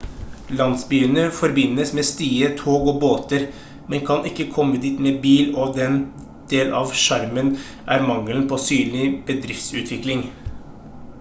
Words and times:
landsbyene 0.59 1.23
forbindes 1.39 1.91
med 1.97 2.05
stier 2.07 2.55
tog 2.61 2.87
og 2.93 2.95
båter 3.03 3.43
man 3.93 4.01
kan 4.07 4.23
ikke 4.29 4.47
komme 4.55 4.81
dit 4.85 5.03
med 5.07 5.19
bil 5.27 5.51
og 5.65 5.77
en 5.89 5.99
del 6.55 6.73
av 6.81 6.95
sjarmen 7.03 7.51
er 7.97 8.07
mangelen 8.13 8.47
på 8.55 8.59
synlig 8.69 9.05
bedriftsutvikling 9.29 10.25